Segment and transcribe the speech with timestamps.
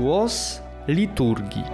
[0.00, 1.64] Głos liturgii.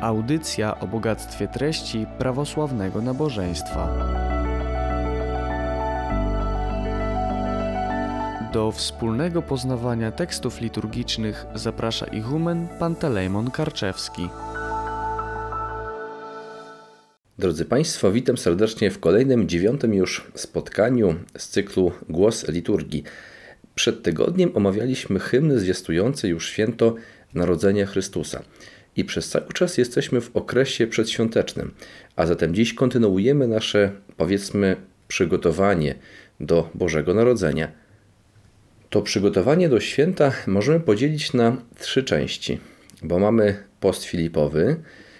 [0.00, 3.88] Audycja o bogactwie treści prawosławnego nabożeństwa.
[8.52, 14.28] Do wspólnego poznawania tekstów liturgicznych zaprasza ichumen Pantelejmon Karczewski.
[17.38, 23.04] Drodzy Państwo, witam serdecznie w kolejnym, dziewiątym już spotkaniu z cyklu Głos Liturgii.
[23.74, 26.94] Przed tygodniem omawialiśmy hymny zwiastujące już święto
[27.34, 28.42] Narodzenia Chrystusa.
[28.96, 31.74] I przez cały czas jesteśmy w okresie przedświątecznym,
[32.16, 34.76] a zatem dziś kontynuujemy nasze, powiedzmy,
[35.08, 35.94] przygotowanie
[36.40, 37.72] do Bożego Narodzenia.
[38.90, 42.60] To przygotowanie do święta możemy podzielić na trzy części,
[43.02, 44.76] bo mamy post Filipowy,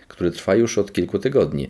[0.08, 1.68] który trwa już od kilku tygodni.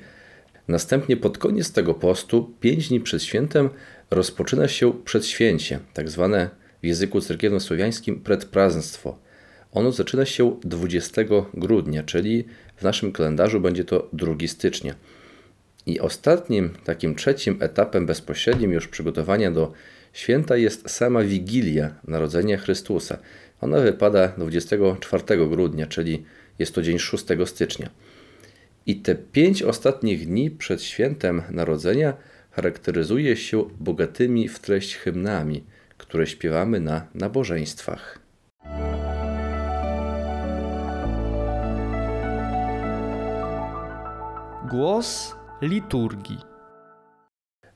[0.69, 3.71] Następnie pod koniec tego postu, pięć dni przed świętem,
[4.11, 6.51] rozpoczyna się przedświęcie, tak zwane
[6.85, 9.19] w języku cerkiewno-słowiańskim predpraznstwo.
[9.73, 11.23] Ono zaczyna się 20
[11.55, 12.45] grudnia, czyli
[12.77, 14.95] w naszym kalendarzu będzie to 2 stycznia.
[15.87, 19.73] I ostatnim, takim trzecim etapem bezpośrednim już przygotowania do
[20.13, 23.19] święta jest sama Wigilia Narodzenia Chrystusa.
[23.61, 26.25] Ona wypada 24 grudnia, czyli
[26.59, 27.91] jest to dzień 6 stycznia.
[28.87, 32.15] I te pięć ostatnich dni przed świętem Narodzenia
[32.51, 35.65] charakteryzuje się bogatymi w treść hymnami,
[35.99, 38.19] które śpiewamy na nabożeństwach.
[44.71, 46.39] Głos liturgii.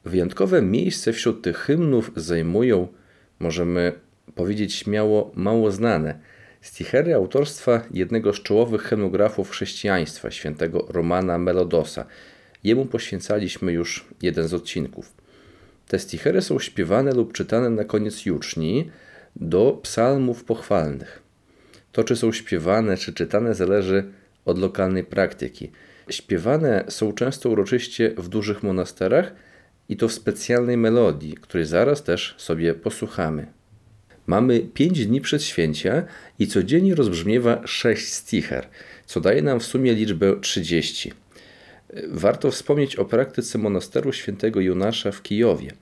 [0.05, 2.89] Wyjątkowe miejsce wśród tych hymnów zajmują,
[3.39, 3.93] możemy
[4.35, 6.19] powiedzieć śmiało, mało znane
[6.61, 12.07] stichery autorstwa jednego z czołowych hymnografów chrześcijaństwa, świętego Romana Melodosa.
[12.65, 15.18] Jemu poświęcaliśmy już jeden z odcinków.
[15.89, 18.91] Te stichery są śpiewane lub czytane na koniec juczni
[19.37, 21.23] do psalmów pochwalnych.
[21.93, 24.05] To, czy są śpiewane, czy czytane, zależy
[24.45, 25.71] od lokalnej praktyki.
[26.11, 29.33] Śpiewane są często uroczyście w dużych monasterach
[29.89, 33.47] i to w specjalnej melodii, której zaraz też sobie posłuchamy.
[34.27, 36.03] Mamy 5 dni przed święcia
[36.39, 38.69] i codziennie rozbrzmiewa 6 sticher,
[39.07, 41.13] co daje nam w sumie liczbę 30.
[42.09, 45.73] Warto wspomnieć o praktyce monasteru świętego Jonasza w Kijowie.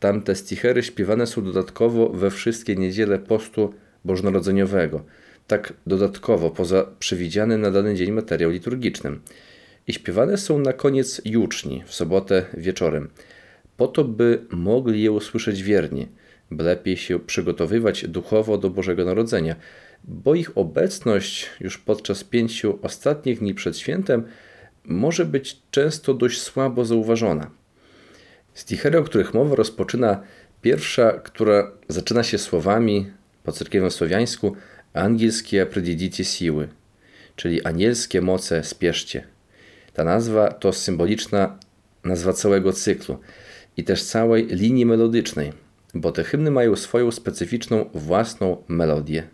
[0.00, 3.74] Tam te stichery śpiewane są dodatkowo we wszystkie niedziele postu
[4.04, 5.04] bożonarodzeniowego,
[5.46, 9.20] tak dodatkowo poza przewidziany na dany dzień materiał liturgicznym.
[9.86, 13.08] I śpiewane są na koniec juczni, w sobotę wieczorem,
[13.76, 16.08] po to, by mogli je usłyszeć wierni,
[16.50, 19.56] by lepiej się przygotowywać duchowo do Bożego Narodzenia,
[20.04, 24.22] bo ich obecność już podczas pięciu ostatnich dni przed świętem
[24.84, 27.50] może być często dość słabo zauważona.
[28.60, 30.22] Stichery, o których mowa, rozpoczyna
[30.62, 33.10] pierwsza, która zaczyna się słowami
[33.42, 34.56] po cerkiewnym słowiańsku
[34.92, 36.68] angielskie predidicie siły,
[37.36, 39.26] czyli anielskie moce spieszcie.
[39.92, 41.58] Ta nazwa to symboliczna
[42.04, 43.18] nazwa całego cyklu
[43.76, 45.52] i też całej linii melodycznej,
[45.94, 49.28] bo te hymny mają swoją specyficzną własną melodię.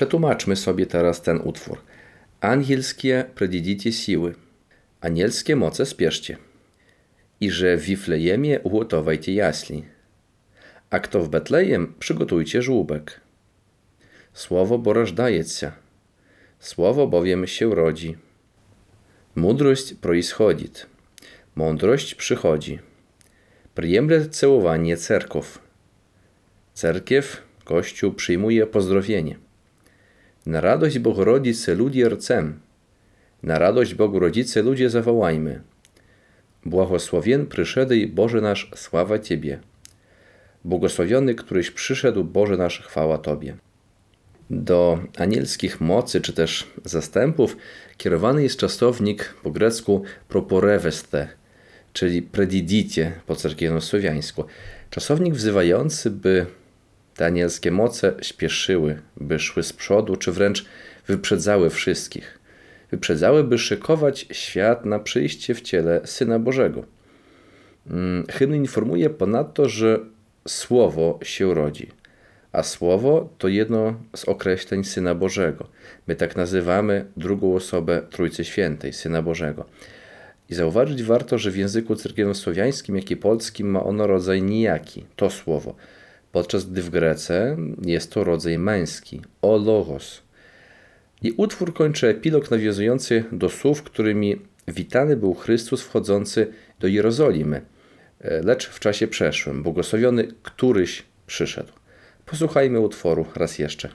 [0.00, 1.78] Przetłumaczmy sobie teraz ten utwór.
[2.40, 4.34] Anielskie predidicie siły.
[5.00, 6.36] Anielskie moce spieszcie.
[7.40, 9.84] I że w Wiflejemie ugotowajcie jaśli.
[10.90, 13.20] A kto w Betlejem, przygotujcie żłóbek.
[14.32, 15.72] Słowo bo рождается.
[16.58, 18.16] Słowo bowiem się rodzi.
[19.34, 20.86] Mądrość происходит.
[21.54, 22.78] Mądrość przychodzi.
[23.74, 25.58] Przyjemne całowanie cerków.
[26.74, 29.36] Cerkiew, Kościół przyjmuje pozdrowienie.
[30.45, 32.59] Na radość Bogorodzicy ludzie rcem.
[33.43, 35.61] Na radość Bogorodzicy ludzie zawołajmy.
[36.65, 39.59] Błogosławien przyszedł Boże nasz, sława Ciebie.
[40.65, 43.57] Błogosławiony, któryś przyszedł, Boże nasz, chwała Tobie.
[44.49, 47.57] Do anielskich mocy czy też zastępów
[47.97, 51.27] kierowany jest czasownik po grecku proporeveste,
[51.93, 54.43] czyli predidicie po cerkiewno-słowiańsku.
[54.89, 56.45] Czasownik wzywający, by
[57.15, 60.65] te anielskie moce śpieszyły, by szły z przodu, czy wręcz
[61.07, 62.39] wyprzedzały wszystkich.
[62.91, 66.83] Wyprzedzały, by szykować świat na przyjście w ciele Syna Bożego.
[68.29, 69.99] Hymn informuje ponadto, że
[70.47, 71.87] Słowo się rodzi.
[72.51, 75.67] A Słowo to jedno z określeń Syna Bożego.
[76.07, 79.65] My tak nazywamy drugą osobę Trójcy Świętej, Syna Bożego.
[80.49, 85.29] I zauważyć warto, że w języku cerkiewno-słowiańskim, jak i polskim ma ono rodzaj nijaki, to
[85.29, 85.75] słowo,
[86.31, 90.21] podczas gdy w Grece jest to rodzaj męski, o logos.
[91.21, 97.61] I utwór kończy epilog nawiązujący do słów, którymi witany był Chrystus wchodzący do Jerozolimy,
[98.43, 101.71] lecz w czasie przeszłym, błogosławiony któryś przyszedł.
[102.25, 103.89] Posłuchajmy utworu raz jeszcze.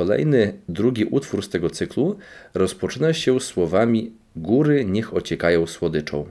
[0.00, 2.16] Kolejny, drugi utwór z tego cyklu
[2.54, 6.26] rozpoczyna się słowami Góry niech ociekają słodyczą.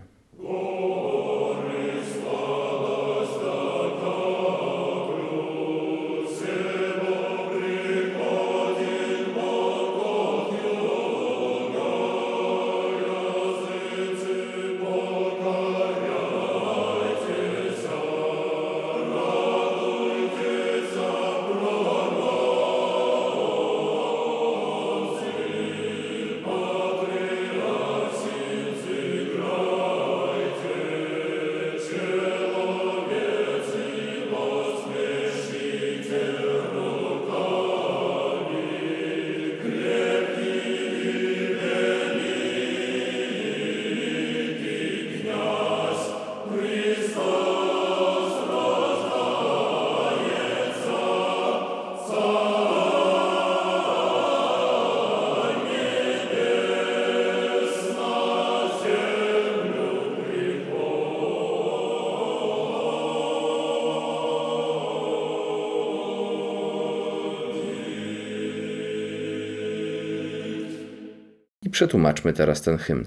[71.80, 73.06] Przetłumaczmy teraz ten hymn.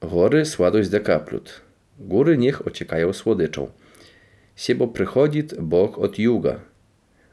[0.00, 1.60] Góry sładość dekaplut.
[1.98, 3.70] Góry niech ociekają słodyczą.
[4.56, 6.60] Siebo przychodzi Bóg od juga.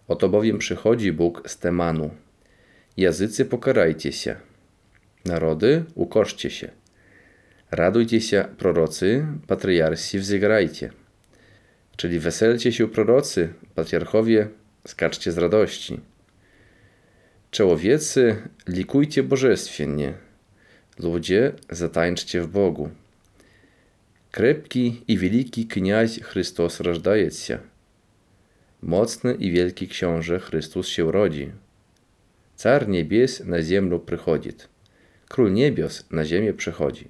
[0.07, 2.09] Oto bowiem przychodzi Bóg z Temanu.
[2.97, 4.35] Jazycy pokarajcie się.
[5.25, 6.71] Narody ukoszcie się.
[7.71, 10.91] Radujcie się prorocy, patriarsi wzygrajcie.
[11.95, 14.47] Czyli weselcie się prorocy, patriarchowie,
[14.87, 15.99] skaczcie z radości.
[17.51, 18.35] Czołowiecy,
[18.67, 20.28] likujcie bożestwiennie.
[20.99, 22.89] Ludzie, zatańczcie w Bogu.
[24.31, 27.57] Krepki i wielki kniaź Chrystus rozdaje się.
[28.81, 31.51] Mocny i wielki książę Chrystus się rodzi.
[32.55, 34.51] Car niebies na ziemię przychodzi.
[35.27, 37.07] Król niebios na ziemię przychodzi.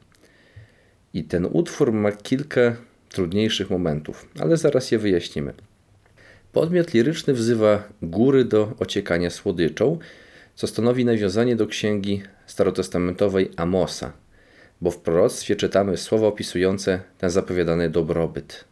[1.13, 2.75] I ten utwór ma kilka
[3.10, 5.53] trudniejszych momentów, ale zaraz je wyjaśnimy.
[6.51, 10.00] Podmiot liryczny wzywa góry do ociekania słodyczą,
[10.59, 14.11] co stanowi nawiązanie do księgi starotestamentowej Amosa,
[14.81, 18.65] bo w proroctwie czytamy słowa opisujące ten zapowiadany dobrobyt.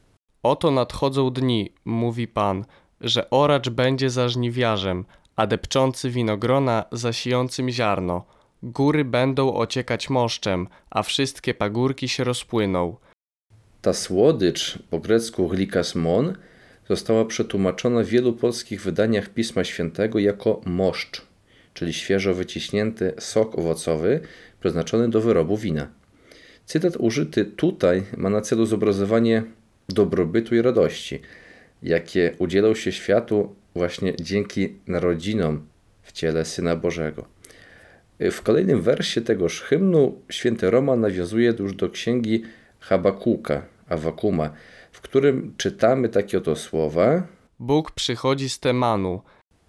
[0.43, 2.65] Oto nadchodzą dni, mówi Pan,
[3.01, 8.25] że oracz będzie za żniwiarzem, a depczący winogrona zasiejącym ziarno.
[8.63, 12.95] Góry będą ociekać moszczem, a wszystkie pagórki się rozpłyną.
[13.81, 16.33] Ta słodycz, po grecku glikasmon,
[16.89, 21.26] została przetłumaczona w wielu polskich wydaniach Pisma Świętego jako moszcz,
[21.77, 24.19] czyli świeżo wyciśnięty sok owocowy
[24.59, 25.87] przeznaczony do wyrobu wina.
[26.65, 29.43] Cytat użyty tutaj ma na celu zobrazowanie
[29.89, 31.21] dobrobytu i radości,
[31.83, 35.67] jakie udzielał się światu właśnie dzięki narodzinom
[36.01, 37.25] w ciele Syna Bożego.
[38.19, 42.43] W kolejnym wersie tegoż hymnu święty Roman nawiązuje już do księgi
[42.79, 44.49] Habakuka, Awakuma,
[44.91, 47.27] w którym czytamy takie oto słowa.
[47.59, 49.21] Bóg przychodzi z Temanu.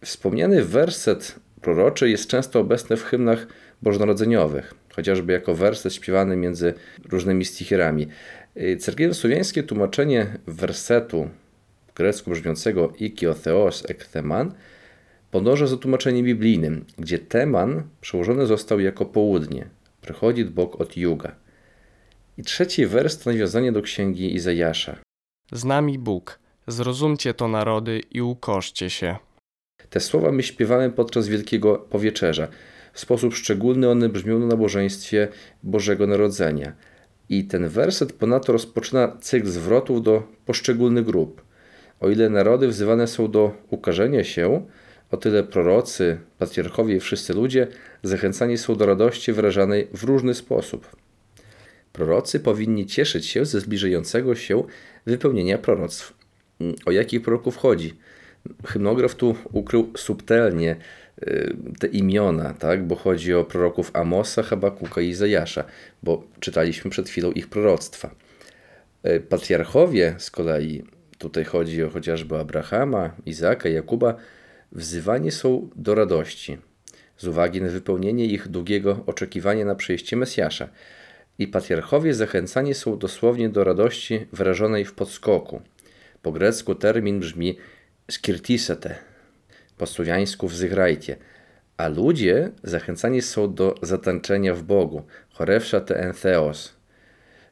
[0.04, 3.46] Wspomniany werset proroczy jest często obecny w hymnach
[3.82, 6.74] bożonarodzeniowych, chociażby jako werset śpiewany między
[7.08, 8.08] różnymi stichierami.
[8.78, 11.28] Cerkiewno-słowiańskie tłumaczenie wersetu
[11.94, 14.54] grecku brzmiącego Ikio Theos ek Theman
[15.30, 19.68] podąża za tłumaczeniem biblijnym, gdzie Teman przełożony został jako południe.
[20.02, 21.34] Przychodzi Bóg od juga.
[22.38, 24.96] I trzeci wers to nawiązanie do księgi Izajasza.
[25.52, 26.38] Z nami Bóg.
[26.66, 29.16] Zrozumcie to narody i ukoszcie się.
[29.90, 32.48] Te słowa my śpiewamy podczas Wielkiego Powieczerza.
[32.92, 35.28] W sposób szczególny one brzmią na nabożeństwie
[35.62, 36.72] Bożego Narodzenia.
[37.28, 41.42] I ten werset ponadto rozpoczyna cykl zwrotów do poszczególnych grup.
[42.00, 44.66] O ile narody wzywane są do ukażenia się,
[45.10, 47.66] o tyle prorocy, patriarchowie i wszyscy ludzie
[48.02, 50.96] zachęcani są do radości wyrażanej w różny sposób.
[51.92, 54.64] Prorocy powinni cieszyć się ze zbliżającego się
[55.06, 56.14] wypełnienia proroctw.
[56.86, 57.94] O jakich proroków chodzi?
[58.66, 60.76] Hymnograf tu ukrył subtelnie
[61.78, 62.86] te imiona, tak?
[62.86, 65.64] bo chodzi o proroków Amosa, Habakuka i Izajasza,
[66.02, 68.14] bo czytaliśmy przed chwilą ich proroctwa.
[69.28, 70.84] Patriarchowie z kolei,
[71.18, 74.14] tutaj chodzi o chociażby Abrahama, Izaka, Jakuba,
[74.72, 76.58] wzywani są do radości
[77.18, 80.68] z uwagi na wypełnienie ich długiego oczekiwania na przyjście Mesjasza.
[81.38, 85.60] I patriarchowie zachęcani są dosłownie do radości wyrażonej w podskoku.
[86.22, 87.56] Po grecku termin brzmi
[88.10, 88.94] skirtisete,
[89.78, 91.16] po słowiańsku wzygrajcie,
[91.76, 96.72] a ludzie zachęcani są do zatańczenia w Bogu, chorewsza te entheos.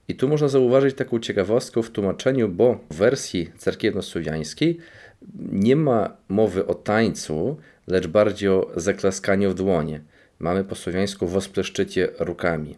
[0.08, 4.78] I tu można zauważyć taką ciekawostkę w tłumaczeniu, bo w wersji cerkiewno-słowiańskiej
[5.52, 10.00] nie ma mowy o tańcu, lecz bardziej o zaklaskaniu w dłonie.
[10.38, 12.76] Mamy po słowiańsku wospleszczycie rukami.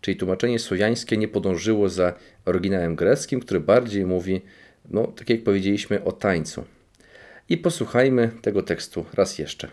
[0.00, 4.42] Czyli tłumaczenie słowiańskie nie podążyło za oryginałem greckim, który bardziej mówi,
[4.90, 6.64] no tak jak powiedzieliśmy, o tańcu.
[7.48, 9.68] I posłuchajmy tego tekstu raz jeszcze.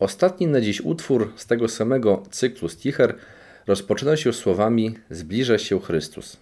[0.00, 3.14] Ostatni na dziś utwór z tego samego cyklu Sticher
[3.66, 6.36] rozpoczyna się słowami Zbliża się Chrystus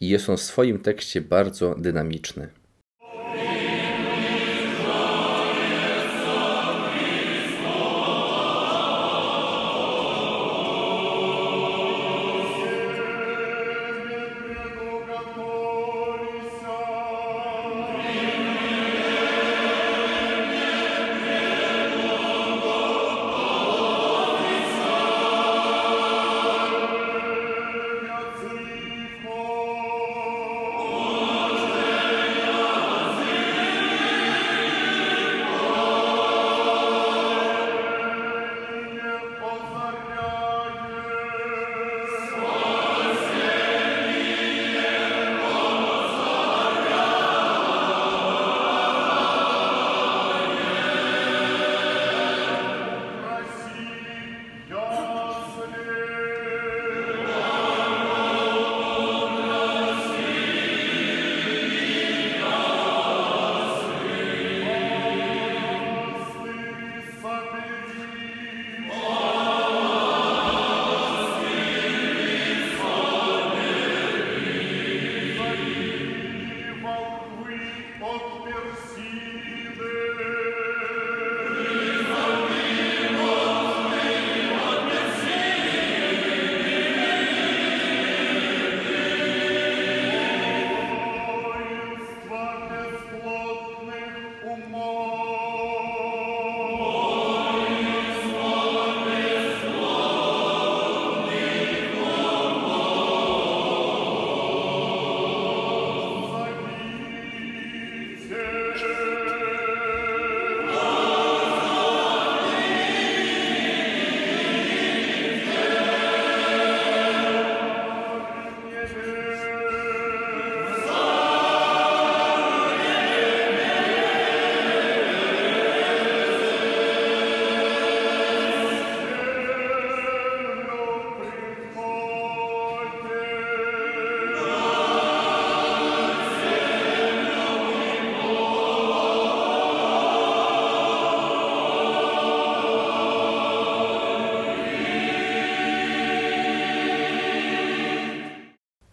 [0.00, 2.48] i jest on w swoim tekście bardzo dynamiczny.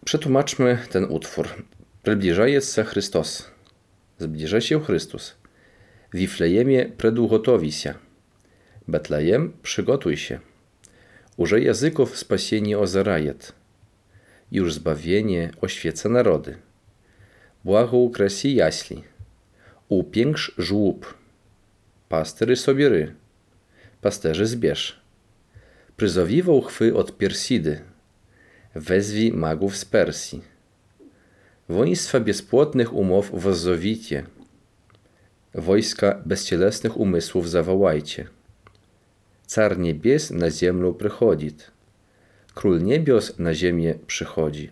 [0.07, 1.47] Przetłumaczmy ten utwór.
[2.03, 3.51] Przybliżaje se Chrystus.
[4.17, 5.35] Zbliża się Chrystus.
[6.13, 7.71] Wiflejemie predugotowi.
[8.87, 10.39] Betlejem przygotuj się.
[11.37, 13.53] Uże języków spasienie ozarajet.
[14.51, 16.57] Już zbawienie oświeca narody.
[17.63, 19.03] Błago ukrasi jaśli.
[19.89, 21.17] Upiększ żłób.
[22.09, 23.15] Pastery sobiery.
[24.01, 25.01] Pasterzy zbierz.
[25.97, 27.81] Przyzowiwał chwy od piersidy
[28.79, 30.41] wezwij magów z Persji.
[31.69, 34.23] Woństwa bezpłotnych umów wozzowicie.
[35.53, 38.27] Wojska bezcielesnych umysłów zawołajcie.
[39.45, 41.51] Car niebies na ziemię przychodzi.
[42.53, 44.69] Król niebios na ziemię przychodzi.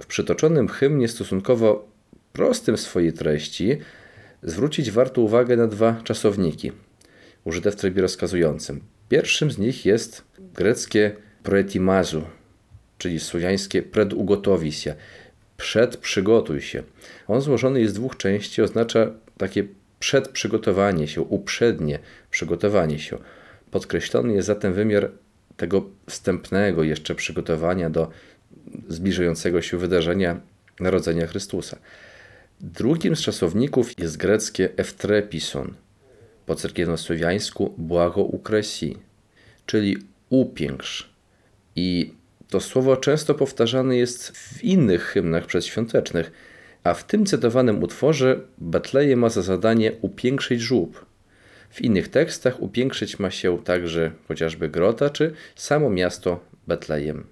[0.00, 1.88] W przytoczonym hymnie stosunkowo
[2.32, 3.78] prostym w swojej treści
[4.42, 6.72] zwrócić warto uwagę na dwa czasowniki
[7.44, 8.80] użyte w trybie rozkazującym.
[9.08, 12.22] Pierwszym z nich jest greckie proetimazu,
[13.00, 14.94] czyli słowiańskie predugotowi się,
[15.56, 16.82] przedprzygotuj się.
[17.28, 19.64] On złożony jest z dwóch części, oznacza takie
[19.98, 21.98] przedprzygotowanie się, uprzednie
[22.30, 23.18] przygotowanie się.
[23.70, 25.10] Podkreślony jest zatem wymiar
[25.56, 28.10] tego wstępnego jeszcze przygotowania do
[28.88, 30.40] zbliżającego się wydarzenia
[30.80, 31.78] Narodzenia Chrystusa.
[32.60, 35.74] Drugim z czasowników jest greckie eftrepison,
[36.46, 38.96] po cerkiewno-słowiańsku błago ukresi,
[39.66, 39.96] czyli
[40.30, 41.10] upiększ.
[41.76, 42.14] I
[42.50, 46.32] to słowo często powtarzane jest w innych hymnach przedświątecznych,
[46.84, 51.06] a w tym cytowanym utworze Betlejem ma za zadanie upiększyć żłób.
[51.70, 57.26] W innych tekstach upiększyć ma się także chociażby grota czy samo miasto Betlejem.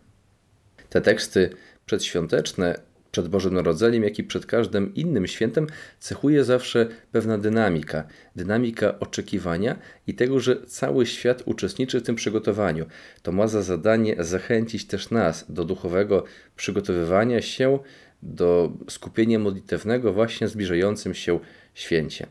[0.88, 1.50] Te teksty
[1.87, 5.66] przedświąteczne przed Bożym Narodzeniem, jak i przed każdym innym świętem
[5.99, 8.05] cechuje zawsze pewna dynamika.
[8.37, 12.87] Dynamika oczekiwania i tego, że cały świat uczestniczy w tym przygotowaniu.
[13.23, 16.25] To ma za zadanie zachęcić też nas do duchowego
[16.57, 17.79] przygotowywania się,
[18.23, 21.38] do skupienia modlitewnego właśnie zbliżającym się
[21.75, 22.27] święcie.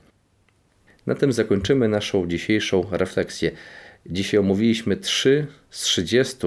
[1.05, 3.51] Na tym zakończymy naszą dzisiejszą refleksję.
[4.05, 6.37] Dzisiaj omówiliśmy trzy z 30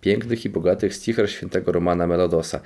[0.00, 2.60] pięknych i bogatych sticher świętego Romana Melodosa.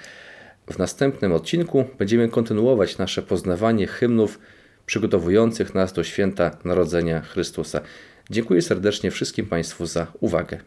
[0.71, 4.39] W następnym odcinku będziemy kontynuować nasze poznawanie hymnów
[4.87, 7.81] przygotowujących nas do święta Narodzenia Chrystusa.
[8.31, 10.59] Dziękuję serdecznie wszystkim Państwu za uwagę.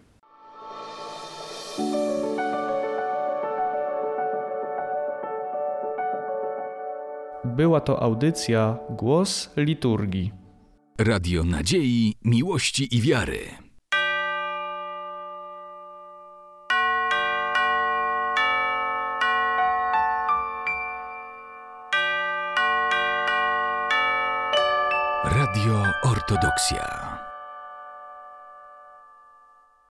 [7.46, 10.32] Była to audycja Głos Liturgii.
[11.00, 13.65] Radio Nadziei, Miłości i Wiary.
[26.26, 27.15] Ortodoksja.